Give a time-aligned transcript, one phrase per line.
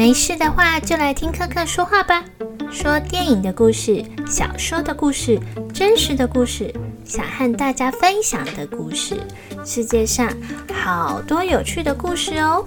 [0.00, 2.24] 没事的话，就来听克克说话吧。
[2.72, 5.38] 说电影的故事、小说的故事、
[5.74, 9.20] 真实的故事，想和大家分享的故事。
[9.62, 10.32] 世界上
[10.72, 12.64] 好多有趣的故事哦。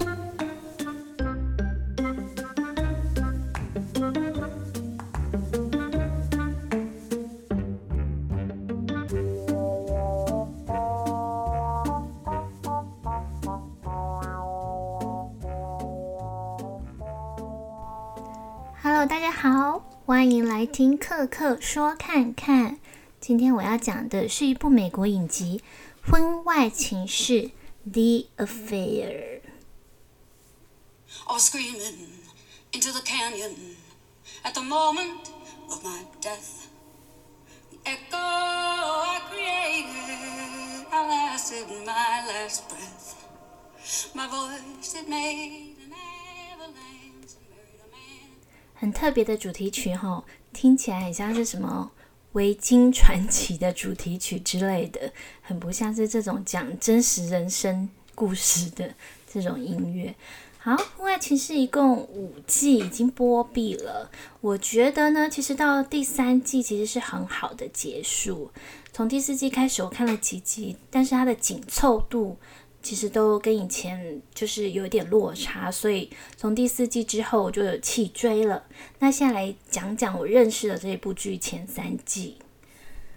[19.03, 22.79] Hello，大家好，欢迎来听克克说看看。
[23.19, 25.61] 今天我要讲的是一部美国影集《
[26.09, 27.51] 婚外情事》
[27.91, 29.41] The Affair。
[31.27, 32.07] I was screaming
[32.71, 33.51] into the canyon
[34.43, 35.27] at the moment
[35.67, 36.69] of my death.
[37.71, 43.17] The echo I created, I lasted my last breath.
[44.15, 45.72] My voice, it made
[48.84, 51.90] 很特别的主题曲哈，听起来很像是什么
[52.32, 55.10] 维京传奇的主题曲之类的，
[55.40, 58.94] 很不像是这种讲真实人生故事的
[59.26, 60.14] 这种音乐。
[60.58, 64.10] 好，《婚外情事》一共五季已经播毕了，
[64.42, 68.50] 我觉得呢，其实到第三季其实是很好的结束。
[68.92, 72.36] 从第四季开始，我看了几集，但是它的紧凑度
[72.84, 78.62] 其实都跟以前就是有一点落差，所以从第四季之后我就有弃追了。
[78.98, 82.36] 那现在来讲讲我认识的这部剧前三季。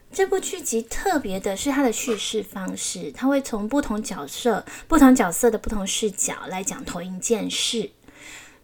[0.09, 7.91] 这部剧集特别的是它的叙事方式，它会从不同角色、不同角色的不同视角来讲同一件事。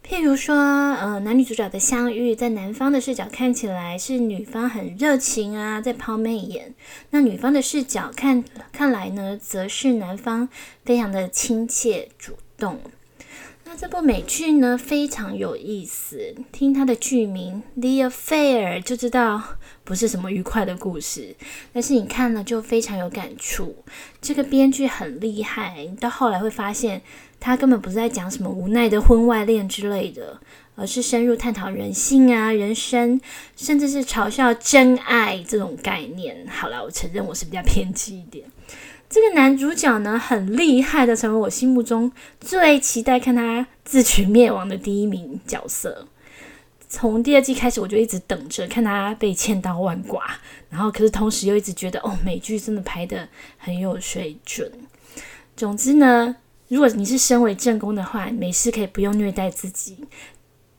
[0.06, 6.74] 譬如说，呃，男女主角的相遇，在男方的视角看起来是女方很热情啊，在抛媚眼；
[7.12, 10.50] 那女方的视角看看来呢，则是男方
[10.84, 12.82] 非常的亲切主动。
[13.66, 16.36] 那这部美剧呢，非常有意思。
[16.52, 19.42] 听它的剧名《The Affair》就知道
[19.86, 21.34] 不是什么愉快的故事，
[21.72, 23.84] 但是你看了就非常有感触。
[24.22, 27.02] 这个编剧很厉害，你到后来会发现，
[27.46, 30.40] 他根本不是在讲什么无奈的婚外恋之类的，
[30.78, 33.20] 而是深入探讨人性啊、人生，
[33.58, 36.48] 甚至是嘲笑真爱这种概念。
[36.48, 38.46] 好了，我承认我是比较偏激一点。
[39.10, 42.10] 这个男主角呢，很厉害的，成为我心目中
[42.40, 46.08] 最期待看他自取灭亡的第一名角色。
[46.88, 50.18] 从第二季开始，我就一直等着看他被千刀万剐，
[50.70, 53.28] 然后可是同时又一直觉得，哦，美剧真的拍的
[53.58, 54.72] 很有水准。
[55.58, 56.38] 总之呢，
[56.68, 59.98] 如果你是身为正宫的话，没事可以不用虐待自己。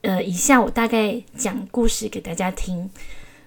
[0.01, 2.89] 呃，以下我大概讲故事给大家听，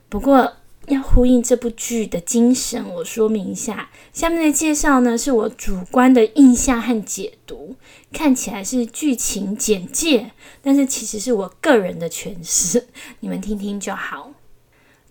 [0.09, 0.53] 不过。
[0.89, 3.91] 要呼应这部剧的精神，我说明一下。
[4.11, 7.77] 下面的介绍呢，是我主观的印象和解读，
[8.11, 10.31] 看起来是剧情简介，
[10.63, 12.87] 但是其实是我个人的诠释，
[13.21, 14.33] 你们听听就好。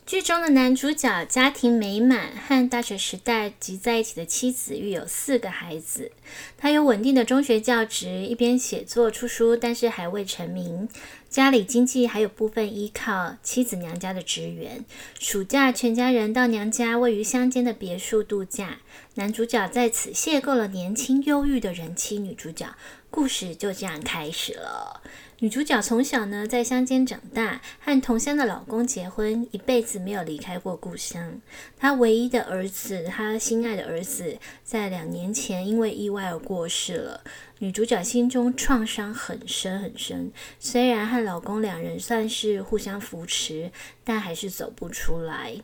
[0.07, 6.13] 剧中的男主角家庭美满，和大学时代集在一起的妻子育有四个孩子。
[6.57, 10.87] 他有稳定的中学教职，一边写作出书，但是还未成名。
[11.29, 14.83] 家里经济还有部分依靠妻子娘家的支援。
[15.19, 18.79] 暑假，全家人到娘家位于乡间的别墅度假。
[19.15, 22.67] 男主角在此邂逅了年轻忧郁的人妻女主角，
[23.09, 25.01] 故事就这样开始了。
[25.39, 31.39] 女主角从小呢在乡间长大，和同乡的老公结婚，一辈子没有离开过故乡。
[31.77, 37.21] 她唯一的儿子，她心爱的儿子，在两年前因为意外而过世了。
[37.59, 43.71] 女主角心中创伤很深很深，虽然和老公两人算是互相扶持，
[44.03, 45.55] 但还是走不出来。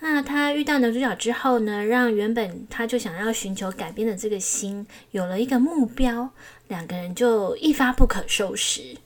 [0.00, 6.30] 那她遇到男主角之后呢，让原本她就想要寻求改变的这个心有了一个目标，
[6.68, 8.96] 两个人就一发不可收拾。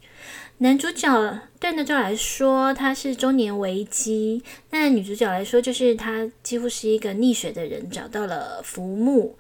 [0.59, 4.41] 男主角对男主角来说，他是中年危机；
[4.71, 9.37] 那女主角来说，就是他几乎是一个溺水的人，找到了浮木。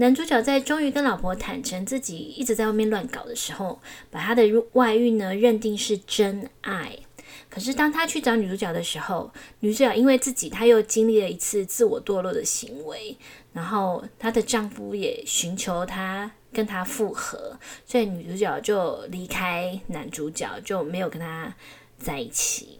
[0.00, 3.80] 男主角在终于跟老婆坦诚自己一直在外面乱搞的时候，
[4.12, 6.96] 把他的外遇呢认定是真爱。
[7.50, 13.18] 可是当他去找女主角的时候，女主角因为自己她又经历了一次自我堕落的行为，
[13.52, 21.52] 然后她的丈夫也寻求她跟她复合，所以女主角就离开男主角，就没有跟他
[21.98, 22.78] 在一起。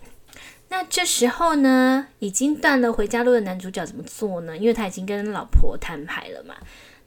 [0.69, 4.56] 那这时候呢，已经断了回家路的男主角怎么做呢？
[4.56, 6.55] 因为他已经跟老婆摊牌了嘛。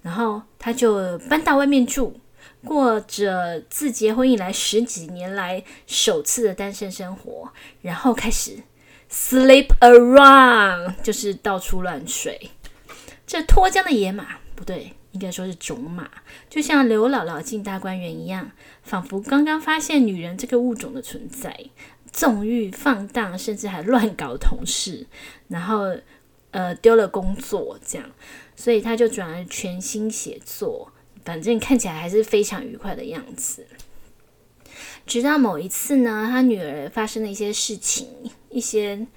[0.01, 2.19] 然后他就搬到外面住，
[2.63, 7.51] 过着自结婚以来十几年来首次的单身生活，
[7.81, 8.57] 然后开始
[9.11, 12.51] sleep around，就是到处乱睡。
[13.27, 16.09] 这脱缰的野马不对，应该说是种马，
[16.49, 18.51] 就像刘姥姥进大观园一样，
[18.83, 21.57] 仿佛刚刚发现女人这个物种的存在，
[22.11, 25.07] 纵欲放荡，甚至还乱搞同事，
[25.47, 25.95] 然后
[26.51, 28.09] 呃丢了工作，这样，
[28.55, 30.91] 所以他就转而全心写作，
[31.25, 33.67] 反正看起来还是非常愉快的样子。
[35.05, 38.07] 直到某一次呢，他女儿发生了一些事情，
[38.49, 39.07] 一些。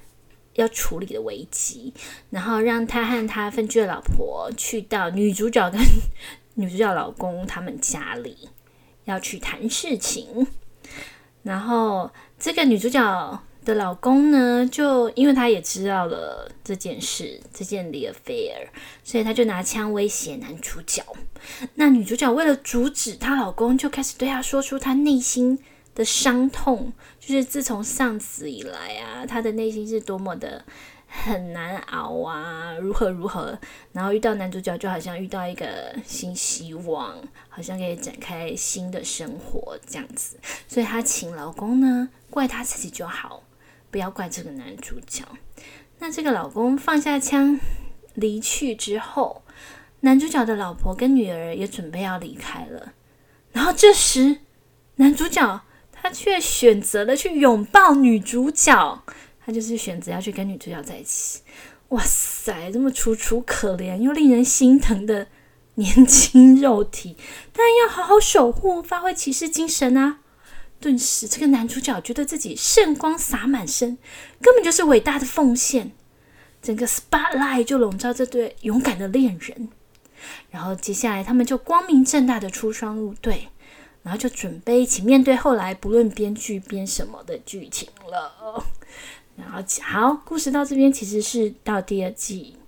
[0.55, 1.93] 要处理的危机，
[2.31, 5.81] 然后让他和他分居的老婆去到女主角跟
[6.55, 8.49] 女主角老公他们家里，
[9.03, 10.47] 要去谈事情。
[11.43, 12.09] 然后
[12.39, 18.69] 这个女主角的老公呢，就因为他也知道了这件事，这件 the affair，
[19.03, 21.03] 所以他就拿枪威胁男主角。
[21.75, 25.59] 那女主角为了阻止她老公，就开始对他说出她内心。
[25.97, 30.65] 的伤痛，就是自从丧子以来啊，她的内心是多么的
[31.07, 33.57] 很难熬啊，如何如何，
[33.93, 37.17] 然后遇到男主角就好像遇到一个新希望，
[37.49, 40.37] 好像可以展开新的生活这样子，
[40.67, 43.45] 所以她请老公呢怪他自己就好，
[43.95, 45.23] 不要怪这个男主角。
[46.01, 47.61] 那这个老公放下枪
[48.15, 49.45] 离去之后，
[50.01, 52.93] 男主角的老婆跟女儿也准备要离开了，
[53.53, 54.39] 然后这时
[54.97, 55.63] 男主角。
[56.07, 59.03] 他却选择了去拥抱女主角，
[59.43, 61.41] 他就是选择要去跟女主角在一起。
[61.89, 65.29] 哇塞，这么楚楚可怜又令人心疼的
[65.77, 67.17] 年轻肉体，
[67.55, 70.19] 当然要好好守护，发挥骑士精神啊！
[70.81, 73.99] 顿时，这个男主角觉得自己圣光洒满身，
[74.41, 75.93] 根本就是伟大的奉献。
[76.63, 79.69] 整个 spotlight 就笼罩这对勇敢的恋人。
[80.51, 83.49] 然后接下来，他们就光明正大的出双入对。
[84.03, 88.63] 然后就准备一起面对后来不论编剧编什么的剧情了。
[89.35, 92.59] 然后好，故事到这边其实是到第二季，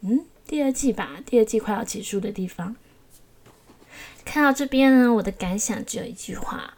[0.00, 2.74] 嗯，第二季吧，第二季快要结束的地方。
[4.24, 6.72] 看到这边呢，我的感想只有一句话：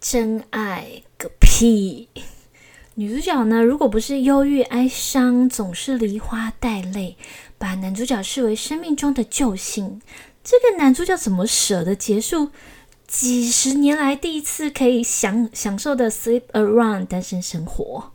[0.00, 2.08] 真爱个屁！
[2.94, 7.16] 女主角呢，如果不是忧郁哀伤，总是梨花带泪，
[7.58, 10.00] 把男主角视为生命中的救星，
[10.42, 12.50] 这个男主角怎么舍得结束？
[13.06, 18.12] 几十年来第一次可以享享受的 sleep around 单身生活，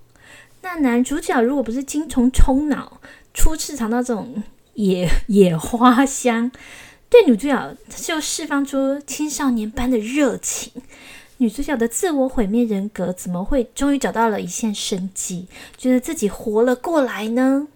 [0.62, 3.00] 那男主角如果不是精虫充脑，
[3.34, 4.44] 初次尝到这种
[4.74, 6.52] 野野花香，
[7.10, 10.74] 对女主角就释放出青少年般的热情。
[11.42, 17.68] 女主角的自我毁灭人格怎么会终于找到了一线生机，觉得自己活了过来呢？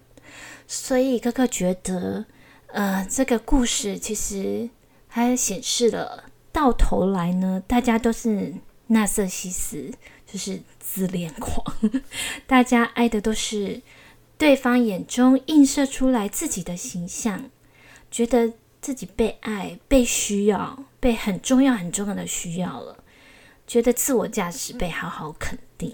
[0.67, 2.25] 所以哥哥觉得，
[2.67, 4.69] 呃，这个故事其实
[5.07, 6.25] 还显示了。
[6.51, 8.53] 到头来呢，大家都是
[8.87, 9.91] 纳瑟西斯，
[10.31, 11.75] 就是自恋狂。
[12.45, 13.81] 大家爱的都是
[14.37, 17.49] 对方眼中映射出来自己的形象，
[18.11, 23.03] 觉得自己被爱、被需要、被很重要、很重要的需要了，
[23.67, 25.93] 觉得自我价值被好好肯定。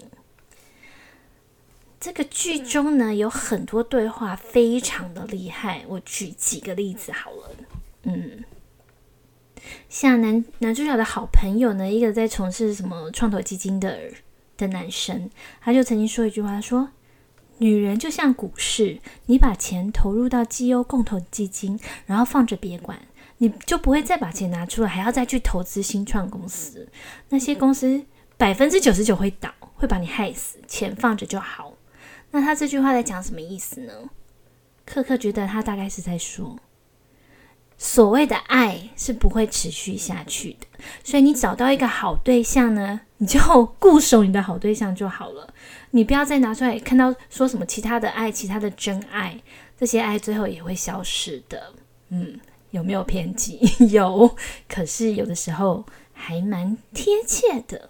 [2.00, 7.50] 这个剧中呢，有很多对话非常的厉害，我举几个例子好了，
[8.02, 8.44] 嗯。
[9.88, 14.10] 像男男主角的好朋友呢，一个在从事什么创投基金的
[14.56, 15.30] 的男生，
[15.60, 16.90] 他就曾经说一句话，说
[17.58, 23.00] ：“女人就像股市，你把钱投入到绩优共同基金，然后放着别管，
[23.42, 26.88] 你就不会再把钱拿出来，还要再去投资新创公司。
[27.30, 28.04] 那些公司
[28.36, 30.60] 百分之九十九会倒，会把你害死。
[30.68, 31.74] 钱放着就好。”
[32.30, 33.92] 那他这句话在讲什么意思呢？
[34.86, 36.56] 克克觉得他大概是在说。
[37.76, 40.68] 所谓的爱是不会持续下去的，
[41.02, 45.52] 所以你找到一个好对象呢，你就固守你的好对象就好了。
[45.90, 49.42] 你不要再拿出来看到说什么其他的爱、其他的真爱，
[49.76, 51.74] 这些爱最后也会消失的。
[52.10, 52.38] 嗯，
[52.72, 53.60] 有没有偏激？
[53.90, 54.36] 有，
[54.68, 57.88] 可是有的时候还蛮贴切的。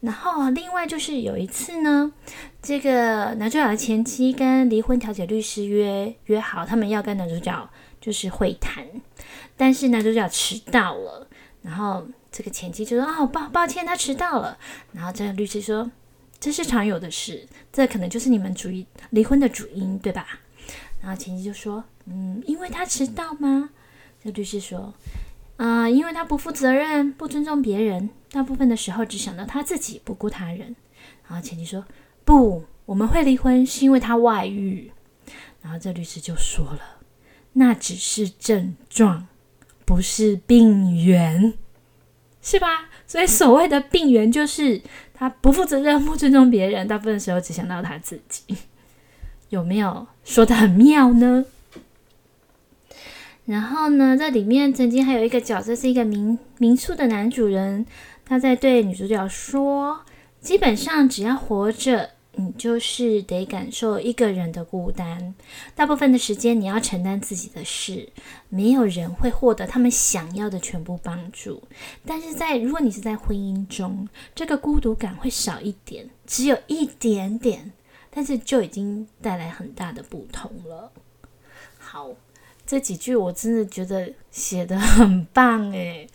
[0.00, 2.12] 然后另外就是有一次呢，
[2.60, 7.70] 这个男主角的前妻跟离婚调解律师约约好，他们要跟男主角。
[8.00, 8.86] 就是会谈，
[9.56, 11.26] 但是男主角迟到了，
[11.62, 14.56] 然后这个前妻就说：“哦，抱抱歉，他迟到了。”
[14.94, 15.90] 然后这个律师说
[16.38, 18.70] ：“这是常有的事，这可能就是你们主
[19.10, 20.38] 离婚的主因，对吧？”
[21.02, 23.70] 然后前妻就说：“嗯，因为他迟到吗？”
[24.22, 24.92] 这律师说
[25.56, 30.74] ：“啊，因为他不负责任，不尊重别人，大部分的时候只想到他自己，不顾他人。”
[31.28, 31.84] 然后前妻说
[32.24, 34.90] ：“不，我们会离婚是因为他外遇。”
[35.62, 36.80] 然后这律师就说了。
[37.54, 39.26] 那只是症状，
[39.84, 41.54] 不是病源，
[42.40, 42.88] 是吧？
[43.06, 44.80] 所以所谓的病源就是
[45.14, 48.56] 他不负责任、不尊重别人，大部分时候只想到他自己。
[49.48, 51.44] 有没有说的很妙呢？
[53.48, 57.86] 然后呢，在里面曾经还有一个角色是一个民民宿的男主人，
[58.26, 60.02] 他在对女主角说
[60.38, 65.34] ：“基本上只要活着，你就是得感受一个人的孤单。
[65.74, 68.10] 大部分的时间你要承担自己的事，
[68.50, 71.62] 没有人会获得他们想要的全部帮助。
[72.04, 77.72] 但是在如果你是在婚姻中，这个孤独感会少一点，只有一点点，
[78.10, 80.92] 但是就已经带来很大的不同了。”
[81.80, 82.10] 好。
[82.68, 86.06] 这几句我真的觉得写的很棒诶。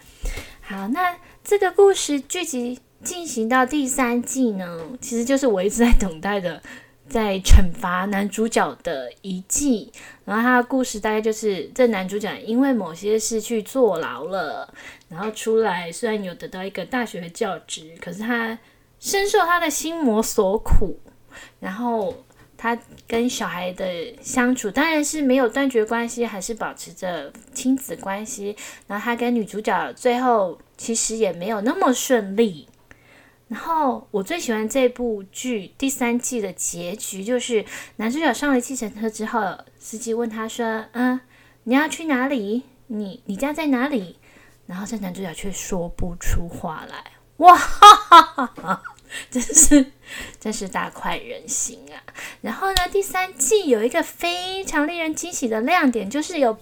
[0.62, 6.62] 好，那这个故事剧集进行到第三季呢，其实就是我一直在等待的，
[7.10, 9.92] 在惩罚男主角的一季。
[10.26, 14.72] 然后他的故事大概就是这男主角因为某些事去坐牢了，
[15.10, 18.56] 然后出来虽然有得到一个大学的教职，可是他
[19.00, 21.00] 深受他的心魔所苦，
[21.60, 22.14] 然后。
[22.64, 28.56] 他跟小孩的相处当然是没有断绝关系，还是保持着亲子关系。
[28.88, 32.70] 然后他跟女主角最后其实也没有那么顺利。
[33.50, 37.66] 然后我最喜欢这部剧第三季的结局，就是
[37.98, 41.20] 男主角上了计程车之后，司机问他说：“嗯，
[41.66, 42.64] 你要去哪里？
[42.88, 44.16] 你你家在哪里？”
[44.68, 47.04] 然后这男主角却说不出话来。
[47.38, 48.84] 哇哈哈哈哈！
[49.30, 49.92] 真是，
[50.40, 52.02] 真是大快人心啊！
[52.42, 56.58] 然后呢，第三季有一个非常令人惊喜的亮点，就是有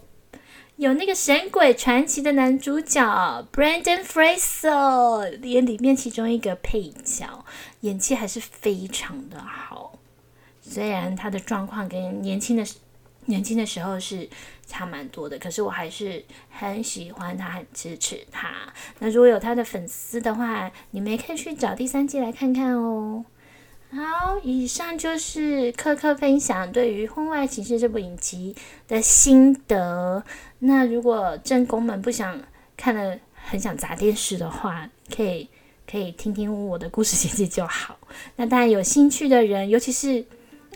[0.77, 7.45] 有那个神鬼传奇的男主角 Brandon Fraser 演里面其中一个配角，
[7.81, 9.99] 演技还是非常的好。
[10.61, 12.65] 虽然他的状况跟年轻的。
[13.25, 14.27] 年轻的时候是
[14.65, 18.51] 差蛮多的，可是我还是很喜欢他，很支持他。
[18.99, 23.23] 那如果有他的粉丝的话，你们也可以去找第三季来看看哦。
[23.91, 28.55] 好，以上就是科科分享对于《婚外情事》这部影集
[28.87, 30.23] 的心得。
[30.59, 32.41] 那如果正宫们不想
[32.75, 35.47] 看了很想砸电视的话，可以
[35.89, 37.99] 可以听听我的故事简介就好。
[38.37, 40.25] 那当然有兴趣的人，尤其是。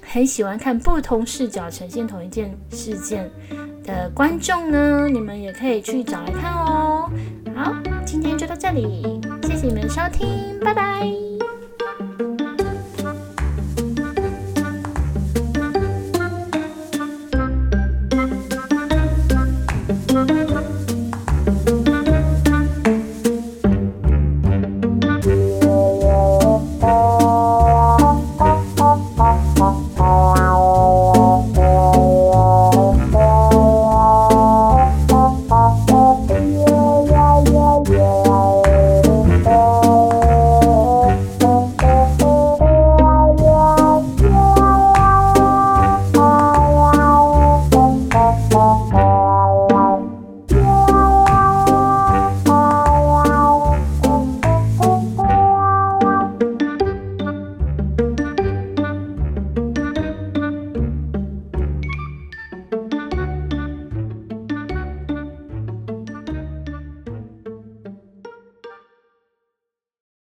[0.02, 3.30] 很喜欢看不同视角呈现同一件事件
[3.84, 7.10] 的观众呢，你们也可以去找来看哦。
[7.56, 7.74] 好，
[8.06, 10.28] 今天就到这里，谢谢你们收听，
[10.60, 11.25] 拜拜。